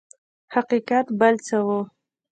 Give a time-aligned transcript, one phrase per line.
[0.53, 1.67] حقیقت بل څه و.